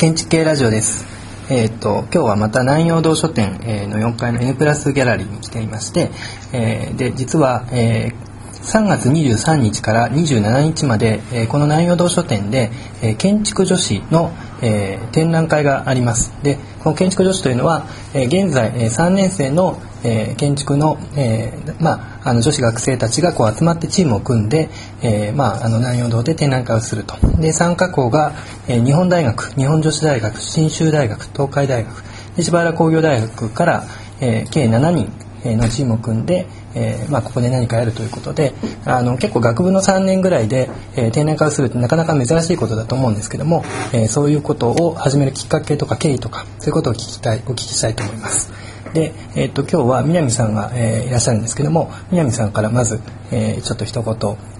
[0.00, 1.04] 建築系ラジオです。
[1.50, 6.10] えっ、と今日はまた南陽堂書店、えーの4階の N プラスギャラリーに来ていまして、
[6.54, 8.30] えーで実は、えー
[8.62, 12.70] 3月23日から27日まで、えーこの南陽堂書店で、
[13.02, 14.32] えー建築女子の、
[14.62, 16.32] えー展覧会があります。
[16.42, 24.68] でこの建築女子というのは、えー現在、えー3年生の、えー建築の,、えーまあ、あの女子学生たちがこう集まってチームを組んで、
[25.02, 28.32] えーまあ、あの南陽堂で展覧会をするとで参加校が、
[28.68, 32.02] えー日本大学日本女子大学信州大学東海大学
[32.36, 33.84] で千葉原工業大学から、
[34.20, 35.12] えー計7人
[35.44, 38.52] のチームを組んで、えーまあ、ここで何かやるということで
[38.84, 48.69] あの結構学部の3年ぐらいで、えー展覧会をするってなかなか珍しいことだと思うんですけども、えーそういうことを始めるきっかけとか経緯とかそういうことを聞きたいお聞きしたいと思います。
[48.92, 54.14] で、えっと今日は南さんが、えーいらっしゃるんですけども南さんからまず、えーちょっと一言、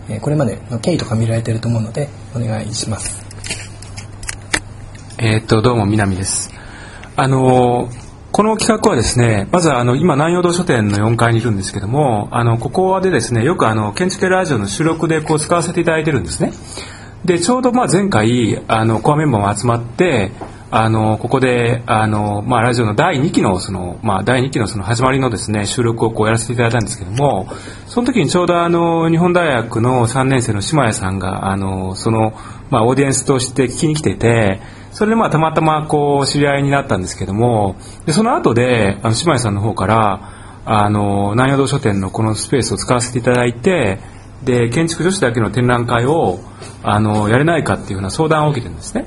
[0.09, 3.25] えーこれまでの経緯とか見られてると思うのでお願いします。
[5.19, 6.51] えーっと、どうも、南です。
[7.17, 16.53] あのーこの企画はですね、まずあの、今、南陽堂書店の4階にいるんですけども、あの、ここでですね、よくあの、建築系ラジオの収録でこう使わせていただいてるんですね。
[17.25, 20.31] で、ちょうどまあ前回、あの、コアメンバーも集まって、
[20.73, 27.49] あの、ここで、あの、まあ、ラジオの第2期の、その、まあ、第2期のその始まりのですね、収録をこうやらせていただいたんですけども、
[27.89, 32.35] その時にちょうどあの、日本大学の3年生の島谷さんが、あの、その、
[32.71, 34.61] まあ、オーディエンスとして聞きに来てて、
[34.93, 37.75] それでまあ、たまたまこう、知り合いになったんですけども、
[38.07, 40.21] で、その後で、あの、島谷さんの方から、
[40.67, 43.99] あの、南陽堂書店のこのスペースを使わせていただいて、
[44.45, 46.39] で、建築女子だけの展覧会を、
[46.85, 49.07] あの、やれないかっていうような相談を受けてるんですね。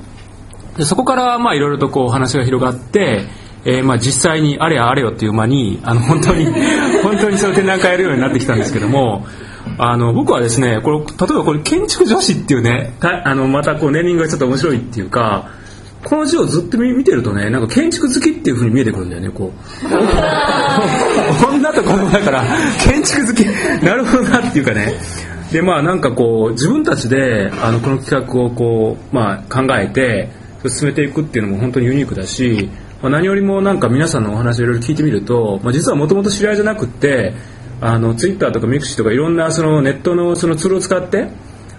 [0.76, 3.26] でそこからまあいろいろとこう話が広がって、
[3.64, 6.46] えーまあ実際にあれやあれよっていう間にあの本当に
[7.02, 9.26] 本当にその展覧会やるようになってきたんですけども
[9.78, 15.48] あの僕はですねこれ例えばこれ建築女子っていうねたあのまたこうネーミングがちょっと面白いっていうか
[16.04, 19.88] この字をずっと見てるとねなんか建築好きっていう風に見えてくるんだよねこう。
[21.54, 22.44] 女と子供だから
[22.84, 23.46] 建築好き
[23.82, 24.94] なるほどなっていうかね。
[25.50, 30.28] でまあなんかこう自分たちであのこの企画をこう、まあ、考えて
[30.70, 32.68] 進めていくっていうのも本当にユニークだし、
[33.02, 37.34] まあ、何よりもなんか皆さんのお話をいろいろ聞いてみると、まあ、実はもともと知り合いじゃなくて
[37.80, 41.28] あのツイッターとか mixi とかいろんなそのネットのそのツールを使って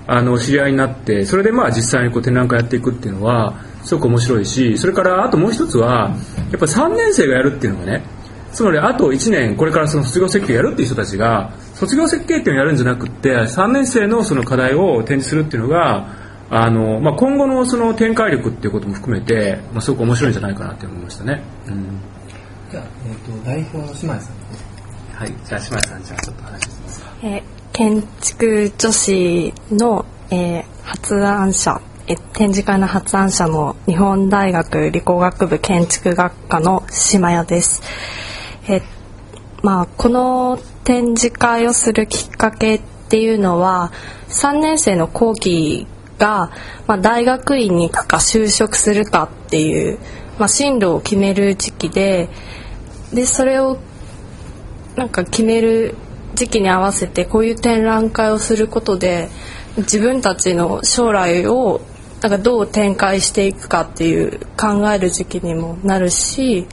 [0.07, 6.16] あの知り合いになってそれでまあ実際にこう展覧会やっていくっていうのはすごく面白いしそれからあともう一つは
[6.52, 8.03] やっぱ3年生がやるっていうのがね
[8.52, 21.41] つまりあと1年これからその卒業設計やるっていう人たちが卒業設計っていうのをやるんじゃなくて3年生のその課題を展示するっていうのがあの、まあ、今後のその展開力っていうことも含めて、まあ、すごく面白いんじゃないかなって思いましたね。
[21.67, 22.00] うん
[22.72, 24.35] じゃあ、えっと代表の島根さん
[25.16, 27.07] はい、じゃあ島谷さんじゃあちょっと話しますか。
[27.23, 37.81] えー建築女子の、えー発案者えー展示会の発案者の日本大学理工学部建築学科の島谷です。
[38.67, 38.81] えー
[39.61, 43.91] まあ、この展示会をするきっかけっていうのは
[44.29, 45.88] 3年生の後期
[46.25, 46.51] が、
[46.87, 49.99] まあ、大学院に行くか就職するかっていう、
[50.39, 52.29] まあ、進路を決める時期で
[53.13, 53.77] でそれを
[54.95, 55.95] なんか決める
[56.33, 59.29] 時期に合わせてこういう展覧会をすることで
[59.77, 61.81] 自分たちの将来を
[62.21, 66.65] なんかどう展開していくかっていう考える時期にもなるし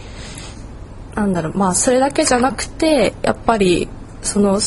[1.14, 3.88] なんだろうまあそれだけじゃなくてやっぱり
[4.22, 4.60] その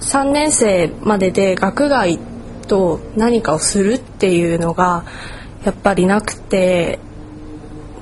[0.00, 2.18] 3年生までで学外っ
[2.68, 5.04] と何かをするっていうのが
[5.64, 7.00] やっぱりなくて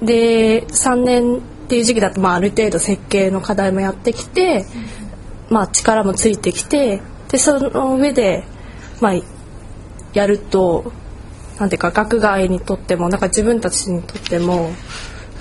[0.02, 4.66] で3年っていう時期だとまあある程度設計の課題もやってきて、
[5.48, 8.44] まあ、力もついてきてでその上で、
[9.00, 9.14] まあ、
[10.12, 10.92] やると
[11.58, 14.70] なんていうか学外にとってもなんか自分たちにとっても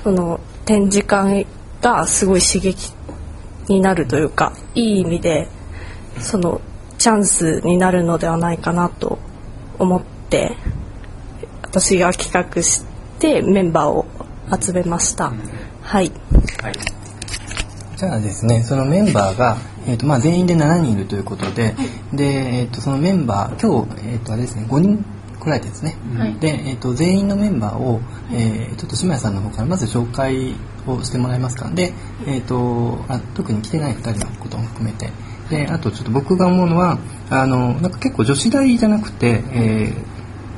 [0.03, 1.45] その展示会
[1.81, 2.93] がすごい刺激
[3.67, 5.47] になるというかいい意味で
[6.19, 6.61] その
[6.97, 9.19] チャンスになるのではないかなと
[9.79, 10.55] 思って
[11.63, 12.83] 私が企画し
[13.19, 14.05] てメンバーを
[14.59, 15.33] 集めました。
[15.81, 16.11] はい。
[16.61, 16.73] はい。
[17.97, 19.57] じゃあですね、そのメンバーが、
[19.87, 21.75] えーとまあ、全員で7人いるということで、
[22.13, 25.05] で、えー、とそのメンバー、今日、えー、とあれですね、5人
[25.39, 25.95] 来られてですね、
[26.39, 28.01] で、えー、と全員のメンバーを、
[28.31, 30.55] えーちょっと島谷さんの方からまず紹介
[30.85, 31.69] をしてもらえますか。
[31.69, 31.93] で、
[32.27, 35.09] えー、とあ特に来てない2人のことも含めて、
[35.49, 36.97] で、あとちょっと僕が思うのは、
[37.29, 40.15] あの、なんか結構女子大じゃなくて、えー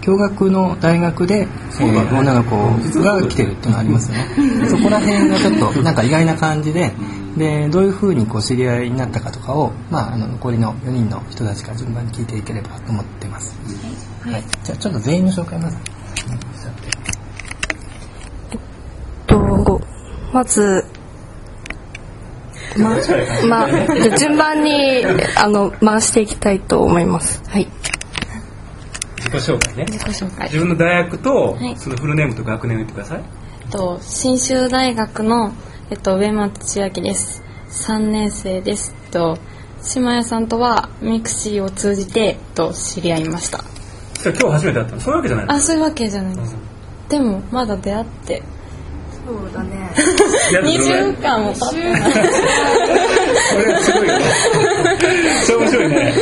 [0.07, 1.49] 共学の大学で、
[1.81, 2.55] えー女の子
[3.01, 4.69] が来てるっていうのがありますよね。
[4.69, 6.93] そこら辺がちょっとなんか意外な感じで、
[7.35, 13.59] でどういうふうにこう知り合いになったかとかを、まあ、あの残りの4人の人たちから順番に聞いていければと思ってます。
[14.21, 16.97] はい、じゃあちょっと全員の紹介まず、しちゃって
[19.27, 19.81] と
[20.31, 20.85] まず
[22.77, 22.89] ま
[23.47, 25.05] まあじゃあ順番に
[25.37, 27.41] あの回していきたいと思います。
[27.49, 27.67] はい。
[29.17, 29.85] 自己紹介ね。
[29.89, 30.45] 自己紹介。
[30.47, 31.75] 自分の大学とはい。
[31.77, 33.21] そのフルネームと学年を言ってください。
[33.61, 35.53] えっと信州大学の
[35.89, 37.43] えっと上松千秋です。
[37.69, 38.95] 3年生です。
[39.05, 39.37] えっと
[39.81, 43.63] 島谷さんとは mixi を通じてえっと知り合いました。
[44.21, 45.01] じゃあ今日初めて会ったの？
[45.01, 45.53] そういうわけじゃないの？
[45.53, 46.55] あそういうわけじゃないです。
[47.09, 48.43] でもまだ出会って
[49.27, 49.91] そうだね。
[50.53, 52.11] 2週間も経ってない
[53.49, 54.07] それはすごい
[55.43, 56.13] それ面白いね。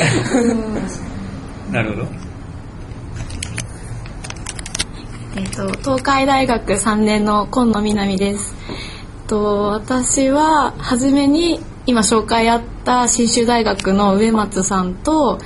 [1.72, 2.08] なるほど。
[5.36, 8.56] えっと、東海大学3年の今野みなみです。
[8.70, 8.72] え
[9.26, 15.38] っと、私は初めに今紹介あった信州大学の上松さんと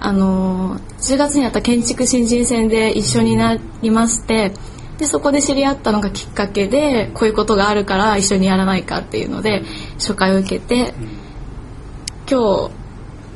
[0.00, 4.52] あの10月にあった建築新人戦で一緒になりまして
[5.02, 9.62] でそこで知り合ったのがきっかけでこういうことがあるから一緒にやらないかっていうので
[9.98, 10.94] 紹介を受けて
[12.30, 12.70] 今日、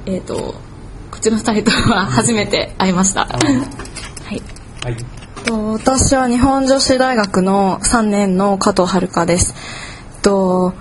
[0.07, 3.25] えっとこっちの2人とは初めて会いました。
[3.25, 4.41] はい
[4.85, 4.97] はい
[5.45, 9.53] と私は日本女子大学の3年の加藤遥です。
[10.23, 10.73] と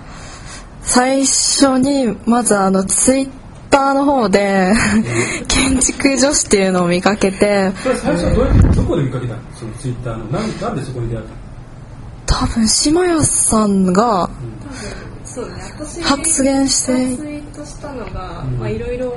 [0.83, 3.29] 最初にまずあのツイッ
[3.75, 4.71] ターの方で
[5.49, 9.41] 建築女子っていうのを見かけてそれ最初どうやってどこで見かけたの？
[9.53, 10.25] そのツイッターの。
[10.25, 11.35] なんなんでそこに出会ったの？
[12.25, 14.29] 多分島谷さんが
[15.25, 17.17] そうね、私発言して。
[17.17, 19.13] ツイートしたのが、まあいろいろ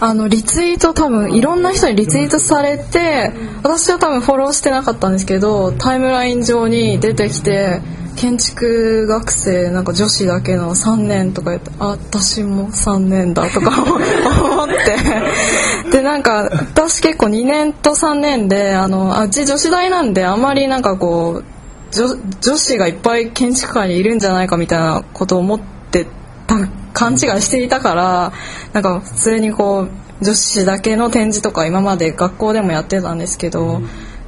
[0.00, 3.32] あのリツイート多分いろんな人にリツイートされて
[3.64, 7.80] 私は多分フォローしてなかったんですけどタイムライン上に出てきて
[8.18, 15.92] 建築学生なんか女子だけの3年とか言ってあ私も3年だとか思って。
[15.92, 21.44] でなんか私結構2年と3年であのあうち女子大なんであんまりなんかこう
[21.92, 25.60] 女女子がいっぱい建築界にいるんじゃないかみたいなことを思っ
[25.90, 26.06] て
[26.48, 26.56] た
[26.92, 28.32] 勘違いしていたから
[28.72, 29.90] なんか普通にこう
[30.24, 33.80] 女子だけの展示とか今まで学校でもやってたんですけど、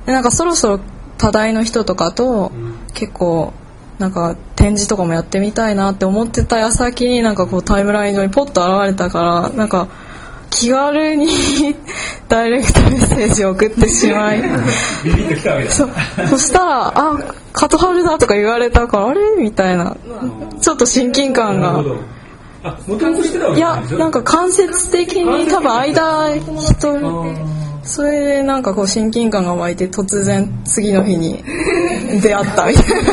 [0.07, 0.81] でなんかそろそろ
[1.19, 2.53] 多大の人とかと
[2.95, 3.53] 結構
[4.01, 9.89] なんか展示とかもやってみたいなって思ってた矢先になんかこうタイムライン上にポッと現れたからなんか
[10.49, 11.29] 気軽に
[12.27, 14.43] ダイレクトメッセージを送ってしまい。
[15.69, 15.87] そ
[16.29, 17.19] そしたら「あ
[17.53, 19.95] カトハルだ」とか言われたから「あれ?」みたいな。
[20.61, 21.85] ちょっと親近感が。
[23.57, 27.35] いやなんか間接的に多分間人
[27.83, 31.43] それでなんかこう親近感が湧いて突然次の日に
[32.23, 33.13] 出会ったみたいな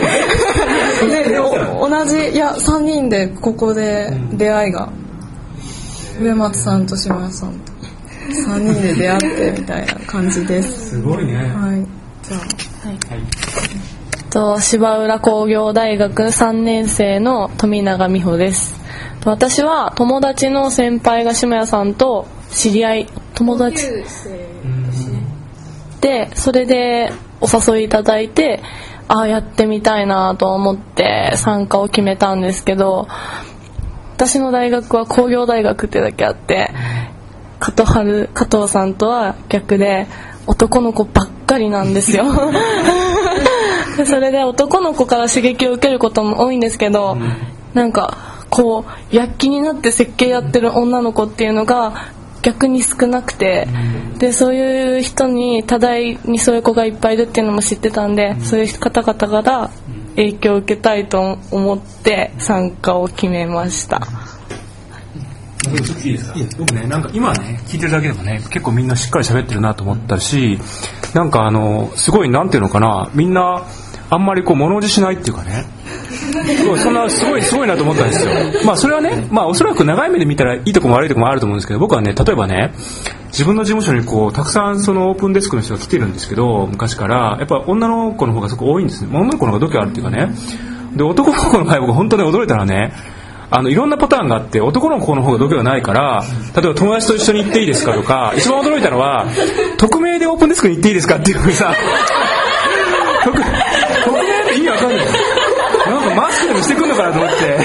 [1.89, 4.91] 同じいや3人でここで出会いが
[6.19, 7.53] 上松さんと島谷さん。
[7.59, 7.71] と
[8.49, 9.19] 3人で出会っ
[9.53, 10.89] てみたいな感じです。
[10.89, 11.35] すごいね。
[11.35, 11.85] はい。
[12.27, 12.87] じゃあ。
[12.87, 12.97] はい。
[14.29, 18.75] と芝浦工業大学3年生の富永美穂です。
[19.21, 23.85] と私は友達の先輩が島谷さんと知り合い友達。
[26.01, 27.11] でそれで
[27.41, 28.61] お誘いいただいて
[29.07, 33.07] ああやってみたいなと思って参加を決めたんですけど
[34.15, 36.71] 私の大学は工業大学ってだけあって
[37.59, 40.07] 加藤春加藤さんとは逆で
[40.45, 42.25] 男の子ばっかりなんですよ。
[43.97, 47.17] で それで男の子から刺激を受けることも多いんですけど、
[47.73, 48.17] なんか
[48.49, 52.11] こう躍起になって設計やってる女の子っていうのが
[52.47, 53.67] 逆に少なくて、
[54.19, 59.69] でそういう人に多大にそういう子がいっぱいいるっていうのも知ってたんで、そういう方々から
[60.15, 64.01] 影響を受けたいと思って参加を決めました。
[66.05, 66.35] いいですか？
[66.57, 70.57] 僕ねなんか今ね聞いてるだけでもね結構みんなしっかり喋ってるなと思ったし
[71.13, 73.65] なんかあのすごいなんていうのかなみんな
[74.09, 75.65] あんまりこう物おじしないっていうかね。
[76.57, 78.31] すごいそんなすごいすごいなと思ったんですよ。
[78.65, 82.73] まあそれはねまあおそらく長い目で見たらいいとこも悪いとこもあると思うんですけど僕はね例えばね
[83.27, 89.09] 自分の事務所にこうたくさんそのオープンデスクの人が来てるんですけど昔からやっぱ女の子の方がすごく多いんですね。
[89.13, 90.33] 女の子の方が度胸あるっていうかね。
[90.95, 92.93] で男の子の場合僕本当に驚いたのはね
[93.49, 96.23] あのいろんなパターンがあって男の子の方が度胸がないから
[96.55, 99.25] 例えば友達と一緒に行っていいですかとか一番驚いたのは
[99.77, 101.73] 匿名でオープンデスクに行っていいですかっていうのさ
[103.23, 103.43] 匿匿
[104.11, 105.07] 名って意味わかんない
[106.45, 107.57] なんかマスクでもしてくんのかなと思って。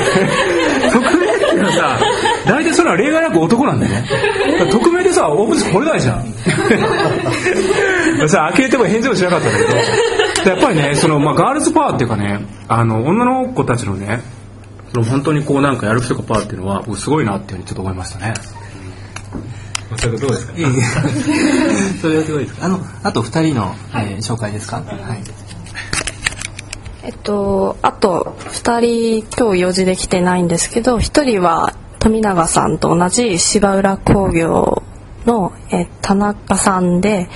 [0.92, 1.98] 匿名っていうのはさ
[2.46, 4.04] 大体それは例外なく男なんだよね。
[4.70, 6.24] 匿名でさオープンデスク来れないじゃん。
[8.28, 9.76] さ開けても返事もしなかったんだけど。
[10.50, 14.20] やっぱりねその、まあ、ガールズパワーっていうかねあの女の子たちのね
[14.92, 18.34] その本当にこうなんかやる気とかパワーっていうのは僕すごいなっていうふうにちょっと思いましたね。
[19.98, 20.52] それどうですか。
[22.00, 24.76] それはすごいですあのあと2人の、えー紹介ですか？
[24.76, 24.86] はい
[27.04, 34.82] えっとあと2人今日用事できてないんですけど1人は富永さんと同じ芝浦工業
[35.24, 37.28] の、え田中さんで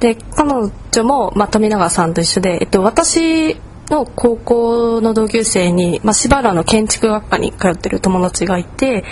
[0.00, 0.50] で彼
[0.92, 3.56] 女も、まあ、富永さんと一緒で、えっと、私
[3.90, 9.04] の高校の同級生に、まあ、芝浦の建築学科に通ってる友達がいて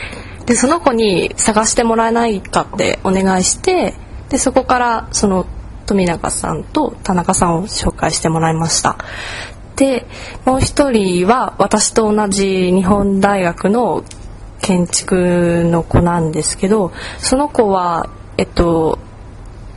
[0.46, 3.94] でその子に探してもらえないかってお願いして
[4.28, 5.46] でそこからその
[5.86, 8.96] 富永さんと田中さんを紹介してもらいました。
[9.80, 10.04] で
[10.44, 14.04] もう一人は私と同じ日本大学の
[14.60, 18.98] 建築の子なんですけどその子はえっと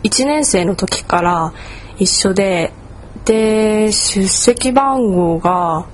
[0.03, 1.53] 1年生の時から
[1.99, 2.73] 一緒で
[3.23, 5.87] で出席番号が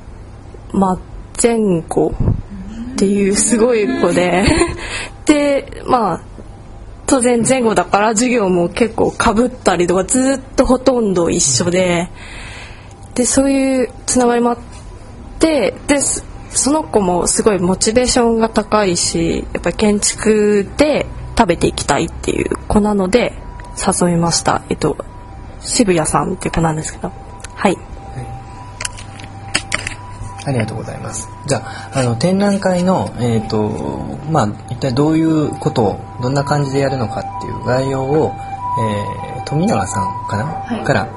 [0.72, 1.00] ま
[1.40, 2.12] 前後
[2.94, 4.44] っていうすごい子で
[5.28, 6.22] でまあ
[7.06, 12.10] 当然前後だから授業も結構かぶったりとかずっとほとんど一緒で
[13.16, 14.58] でそういうつながりもあっ
[15.40, 16.00] てで
[16.52, 21.06] その子もすごいモチベーションが高いしやっぱり建築で
[21.38, 23.34] 食べていきたいっていう子なので
[23.78, 24.62] 誘いました。
[24.70, 24.98] えっと
[25.62, 27.12] 渋谷さんっていう子なんですけど。
[27.56, 27.78] はい。
[30.46, 31.30] ありがとうございます。
[31.46, 33.70] じゃあ、あの展覧会のえっ、と
[34.32, 38.34] まあ一体どういうことをどんな感じでやるのかっていう概要を、
[39.36, 41.08] えー、富永さんかな、から、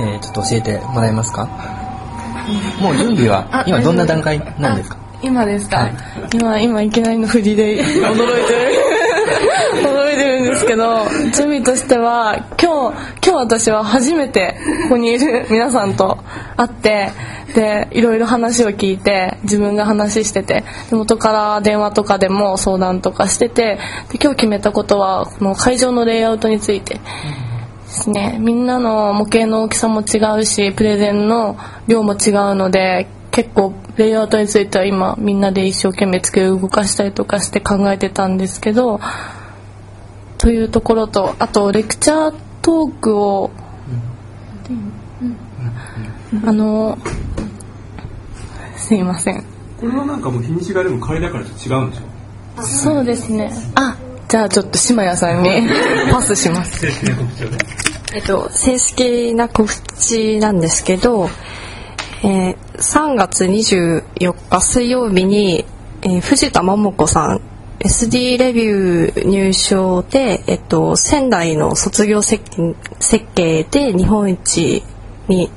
[0.00, 1.46] えーちょっと教えてもらえますか？
[2.80, 4.96] もう準備は今どんな段階なんですか？
[5.22, 5.92] 今ですか、はい。
[6.34, 7.84] 今今いきなりの振りで。
[7.84, 8.70] 驚いてる。
[9.82, 16.18] 驚いてるんですけど準備としては今日今日私は初めてここにいる皆さんと
[16.56, 17.12] 会って
[17.54, 23.78] でいろいろ話を聞いて自分が話しててで元から電話とかでも相談とかしてて
[24.10, 27.00] で今日決めたことはこの会場のレイアウトについて
[27.90, 28.38] ですね。
[28.40, 39.00] みんなの模型の大きさも違うしプレゼンの量も違うので結構レイアウトについては今みんなで一生懸命机を動かしたりとかして考えてたんですけど
[40.38, 43.50] というところとあとレクチャートークを、
[46.44, 46.96] あの
[48.76, 49.42] すいません。
[49.80, 51.48] これはなんかもう日にちがでも仮だから違う
[51.88, 52.62] んでしょ？
[52.62, 53.50] そうですね。
[53.74, 53.96] あ
[54.30, 55.50] じゃあちょっと島谷さんに
[56.08, 56.86] パスします。
[56.86, 57.58] 正式な告知をね
[58.14, 59.68] えっと、正式な告
[59.98, 61.28] 知なんですけど、
[62.22, 65.64] えー3月24日水曜日に、
[66.02, 67.40] えー藤田桃子さん
[67.80, 74.84] SD レビュー入賞で、えっと、仙台の卒業設計設計で日本一
[75.26, 75.50] に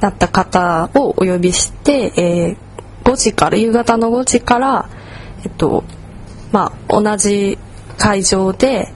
[0.00, 4.88] なった方をお呼びして、えー5時から夕方の5時から、
[5.44, 5.84] えっと
[6.52, 7.58] まあ、同じ
[7.94, 8.88] 会場で、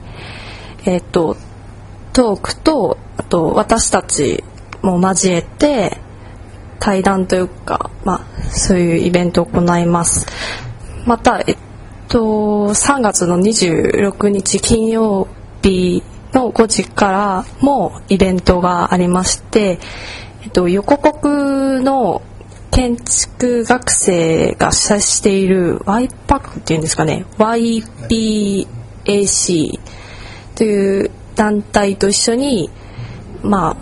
[0.85, 1.37] えっと、
[2.13, 4.43] トークとあと私たち
[4.81, 5.97] も交えて
[6.79, 10.25] 対談というか、まあ、そういうイベントを行います。
[11.05, 11.57] また、えっ
[12.07, 15.27] と、3月の26日金曜
[15.61, 16.01] 日
[16.33, 19.79] の5時からもイベントがありまして、
[20.43, 22.21] えっと、横国の
[22.71, 27.25] 建築学生が主催している YPAC っていうんですかね。
[29.09, 29.79] AC
[30.55, 32.69] という団体と一緒に
[33.41, 33.77] まあ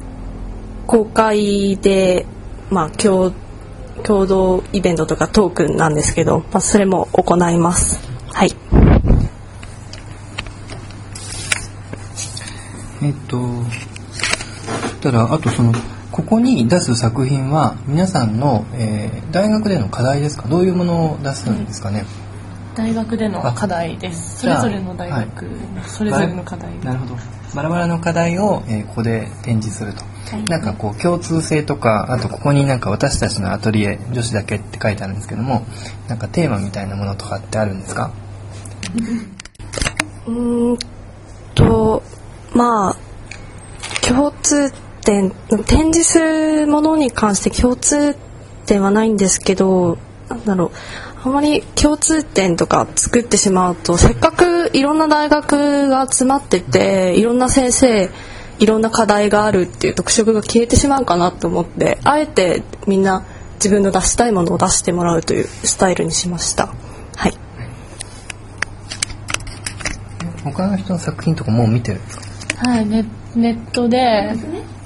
[0.87, 2.25] 公開で
[2.69, 3.33] まあ共
[4.03, 7.99] 共同イベントとかトークンなんですけど、まあ、それも行います。
[8.31, 8.51] はい。
[13.01, 13.37] えっと、
[14.13, 15.73] そしたら、あとその、
[16.11, 20.47] ここに出す作品は、皆さんの、えー大学での課題ですか？
[20.47, 22.05] どういうものを出すんですかね、
[22.77, 24.39] 大学での課題です。
[24.41, 25.47] それぞれの大学、
[25.87, 26.69] それぞれの課題。
[26.83, 27.15] なるほど。
[27.55, 30.03] バラバラの課題を、えーここで展示すると。
[30.49, 35.65] なんかこう共通性とかあとここになんか私たちのアトリエ女子だけって書いてあるんですけども
[36.09, 38.11] なんかテーマみたいなものとかってあるんですか？
[40.27, 40.77] うーん
[41.55, 42.03] と
[42.53, 42.95] まあ
[44.05, 44.69] 共通
[45.01, 45.31] 点
[45.65, 48.13] 展示するものに関して共通
[48.65, 50.71] 点はないんですけどなんだろう
[51.27, 58.09] あまり共通点とか作ってしまうとせっかくいろんな大学が集まってていろんな先生
[58.59, 63.23] いろんな課題があるっていう特色が消えてしまうかなと思ってあえてみんな
[63.55, 66.73] 自分の出したいものを出してもらうというスタイルにしました。
[67.15, 67.37] はい。
[70.43, 72.17] 他の人の作品とかもう見てるんです
[72.55, 72.69] か？
[72.69, 73.05] はいネ
[73.35, 74.33] ネットで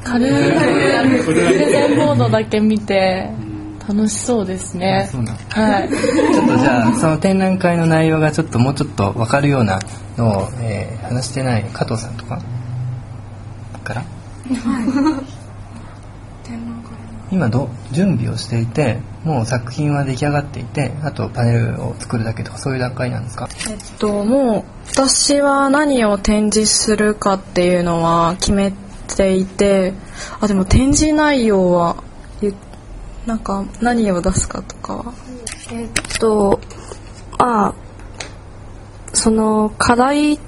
[0.04, 3.30] 軽くプレゼンボードだけ見て
[3.94, 5.10] 楽しそうですね。
[5.12, 5.90] そうなんはい。
[5.90, 9.80] ちょっとじゃあその展覧会の内容がちょっともうちょっと分かるような
[10.18, 12.42] のを、えー話してない加藤さんとか？
[13.84, 14.04] から？
[17.32, 23.50] 今ど準備をしていてもう作品は出来上がっていてあとパネルを作るだけとかそういう段階なんですか？
[23.70, 28.74] えっともう私は何を展示するかっていうのは決め
[29.16, 29.94] ていて
[30.40, 32.11] あでも展示内容はゆ
[33.25, 35.13] なんか何を出すかとかは？
[35.72, 36.60] えっと
[37.38, 37.75] まあ
[39.13, 40.40] その課題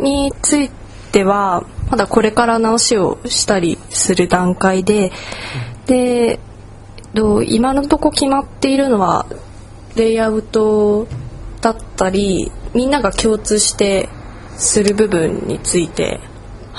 [0.00, 0.70] につい
[1.12, 5.12] てはまだこれから直しをしたりする段階で
[5.86, 6.38] で、
[7.14, 9.26] と今のとこ決まっているのは
[9.96, 11.08] レイアウト
[11.60, 14.08] だったりみんなが共通して
[14.56, 16.20] する部分について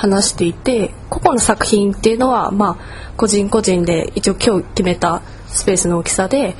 [0.01, 6.55] 話していて個々の作品っていうのはまあ個人個人で一応今日決めたスペースの大きさで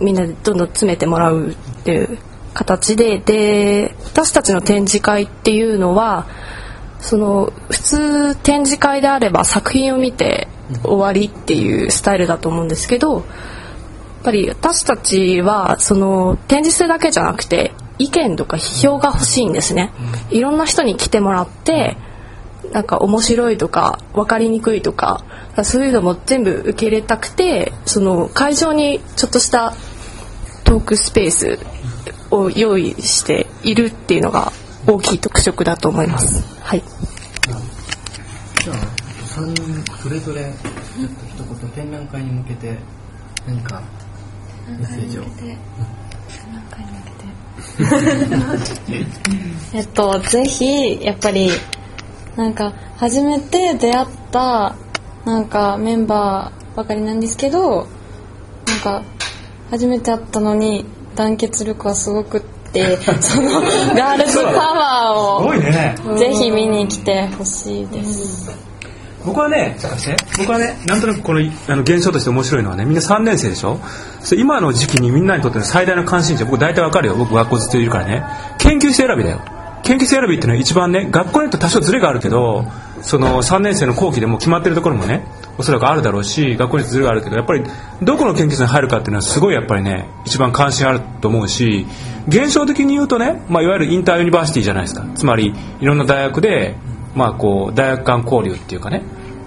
[0.00, 2.18] みんなでどんどん詰めてもらうっていう
[2.52, 6.26] 形でで私たちの展示会っていうのは
[7.00, 10.48] その普通展示会であれば作品を見て
[10.82, 13.24] 終わりっていうスタイルだと思うんですけどやっ
[14.24, 19.92] ぱり私たちはその展示するだけじゃなくて意見とか批評が欲しいんですね。
[20.30, 21.96] いろんな人に来てもらって
[22.72, 25.24] なんか面白いとか分かりにくいとか
[25.62, 29.74] そういうのも全部受け入れたくてその会場にちょっとした
[30.64, 31.58] トークスペース
[32.30, 34.52] を用意しているっていうのが
[34.86, 36.44] 大きい特色だと思います。
[36.60, 36.82] はい。
[38.64, 38.76] じゃあ
[39.40, 40.52] 3人それぞれちょっ
[41.44, 42.78] と一言展覧会に向けて
[43.46, 43.82] 何か
[44.66, 45.24] メッセージを
[49.74, 51.50] えっとぜひやっぱり
[52.36, 54.74] なんか初めて出会った
[55.24, 57.86] なんかメンバーばかりなんですけど
[58.66, 59.02] なんか
[59.70, 62.40] 初めて会ったのに団結力はすごくっ
[62.72, 68.50] て そのガールズパワーをぜひ見に来てほしいです。
[69.24, 69.74] 僕はね、
[70.36, 73.78] 僕はね、なんとなくこのあの現象として面白いのはね、みんな3年生でしょ？
[74.36, 77.14] 今の時期にみんなにとっての最大の関心事、僕大体わかるよ。
[77.14, 78.22] 僕学校ずっといるからね。
[78.58, 79.40] 研究生選びだよ。
[79.84, 82.64] 研究生選びっていうのは一番ね、学校によって多少ズレがあるけど、
[83.02, 85.26] その3年生の後期でも決まってるところもね、
[85.58, 87.62] おそらくあるだろうし、学校によってズレがあるけど、やっぱり
[88.02, 91.86] どこの研究生に入るかっていうのはすごいやっぱりね、一番関心あると思うし、
[92.26, 95.04] 現象的に言うとね、まあ、いわゆるインターユニバーシティじゃないですか。
[95.14, 96.76] つまり、いろんな大学で、
[97.14, 99.02] まあこう、大学間交流っていうかね、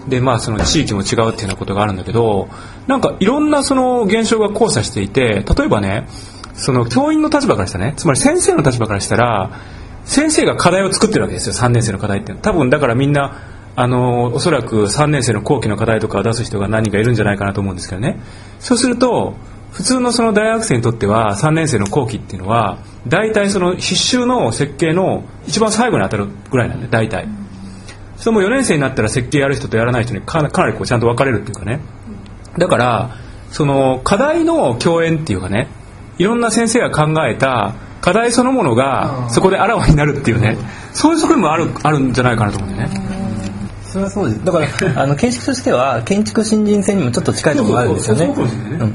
[0.07, 2.47] でまあその地域も違うっていうようなことがあるんだけど
[2.87, 6.07] なんかいろんなその現象が交差していて例えばね
[6.53, 9.51] その教員の立場からしたらねつまり先生の立場からしたら
[10.07, 13.41] 先生が課題を作ってるわけですよ3年生の課題って多分だからみんな
[13.75, 18.19] あのおそらく3年生の後期の課題とかを出す人が何人かいるんじゃないかなと思うんですけどね。
[18.59, 19.35] そうすると
[19.71, 27.27] 普通のその大学生にとっては3年生の後期っていうのは大体その必修の設計の一番最後に当たるぐらいなんで大体。
[28.15, 31.81] それも4年生になったら設計やる人とやらない人にかなかなりこうちゃんと分かれるっていうかね。
[32.57, 33.11] だから
[33.51, 35.67] その課題の共演っていうかね
[36.17, 37.75] いろんな先生が考えた
[38.07, 40.57] 課題そのものがそこであらわになるっていうね。
[40.93, 42.87] そういう側面もあるあるんじゃないかなと思うね。
[43.83, 44.45] それはそうです。
[44.45, 44.67] だから
[45.03, 48.33] あの建築としては建築新人戦にもちょっと近いところがあるんですよね。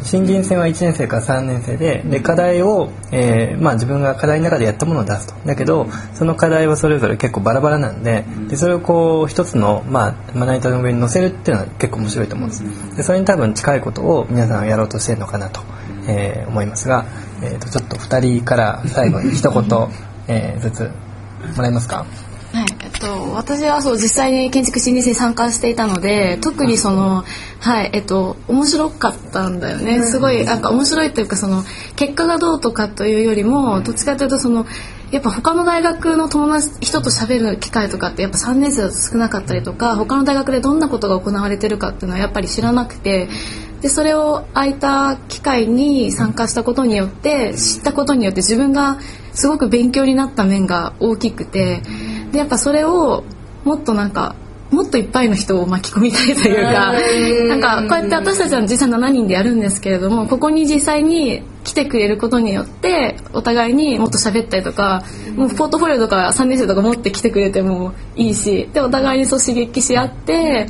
[0.02, 5.34] 新人戦は1年生から3年生でで課題を、えーまあ、自分が課題の中でやったものを出すと。
[5.44, 12.64] だけどその課題はそれぞれ結構バラバラなんででそれをこう一つの、まあ、まな板の上に乗せるっていうのは結構面白いと思うんです。
[12.96, 15.60] でそれに多分近いことを皆さんやろうとしてるのかなと、
[16.08, 17.04] えー思いますが、
[17.42, 19.88] えー、とちょっと2人から最後に一言、
[20.28, 20.90] えーずつ
[21.56, 22.06] もらえますか？
[22.52, 27.24] はい、えっと、私はそう実際に建築新人生に参加していたので特にその
[27.60, 30.02] はいえっと面白かったんだよね。
[30.02, 31.64] すごいなんか面白いというかその
[31.96, 34.66] 結果がどうとかというよりもどっちかというとその
[35.10, 43.28] やっぱ他の大学の友達人と喋る機会とかってやっぱ3年生だと少なかったりとか他の大学でどんなことが行われてるかっていうのはやっぱり知らなくて
[43.82, 49.00] でそれを空いた機会に参加したことによって知ったことによって自分が
[49.34, 51.82] すごく勉強になった面が大きくて
[52.30, 53.24] でやっぱそれを
[53.64, 54.36] もっとなんか
[54.70, 56.92] もっといっぱいの人を巻き込みたいというか
[57.48, 65.04] なんかこうやって私たちは実際7人でやるんですけれどもここに実際に来てくれることによってお互いにもっと喋ったりとか
[65.36, 70.68] もうポートフォリオとか3年生とか持ってきてくれてもいいしでお互いにそう刺激し合って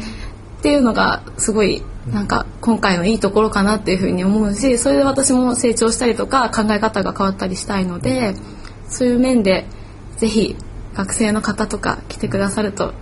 [0.62, 8.36] っていうのがすごいなんか今回のいいところかなっていうふうに思うしそれで私も成長したりとか考え方が変わったりしたいので
[8.88, 9.66] そういう面で
[10.18, 10.54] ぜひ
[10.94, 12.94] 学生の方とか来てくださると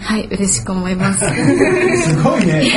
[0.00, 1.20] はい嬉しく思います。
[2.02, 2.68] すごいね。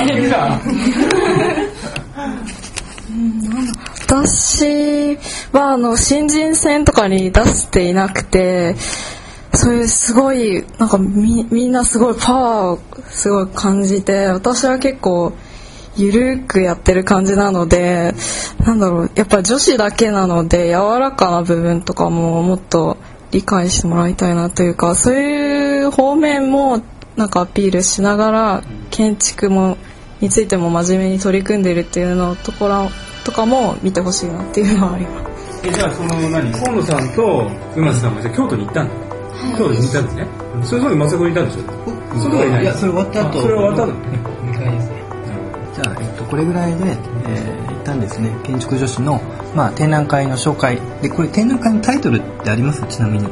[4.06, 5.18] 私
[5.52, 8.76] はあの新人戦とかに出していなくて
[9.58, 15.34] そういうすごいなんかみんなすごいパワーをすごい感じて私は結構
[15.98, 18.14] ゆるくやってる感じなので
[18.60, 22.98] なんだろうやっぱ女子だけなので柔らかな部分とかももっと
[23.32, 26.84] 理解してもらいたいなというかそういう方面も
[27.16, 29.78] なんかアピールしながら建築も
[30.22, 32.90] についても真面目に取り組んでるっていうのところ
[33.26, 35.68] とかも見てほしいなっていうのはあります。
[35.68, 39.07] えじゃあその何河野さんと馬瀬さんもじゃ京都に行ったんだ、
[39.58, 40.28] 京都に行ったんですね。
[40.64, 41.62] それぞれ松坂にいたんでしょ
[42.22, 42.64] それはいない。
[42.64, 43.40] いやそれ終わった後。
[43.40, 44.00] あそれ終わった後ね。
[44.52, 44.98] 2回ですね
[45.76, 48.32] じゃあ、えっと、これぐらいで、えー、一旦ですね。
[48.44, 49.22] 建築女子の、
[49.56, 50.80] まあ、展覧会の紹介。
[51.02, 52.82] でこれ展覧会のタイトルってあります？
[52.88, 53.28] ちなみに。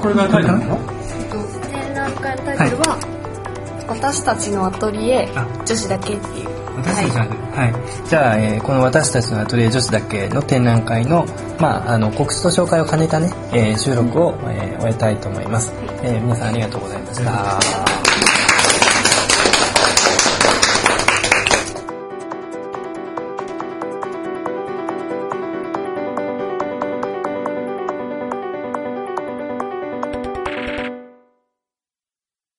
[0.00, 0.78] これがタイトルなの？
[1.70, 2.98] 展覧会のタイトルは、
[3.88, 5.46] 私たちのアトリエあ。
[5.64, 6.48] 女子だけっていう。
[6.76, 7.74] 私たちのはい、
[8.08, 11.24] じゃあ、えーこの私たちのアトリエ女子だけの展覧会の,、
[11.58, 17.85] まあ、あの告知と紹介を兼ねたね、えー収録を、えー終えたいと思います、えー皆さんありがとうございました。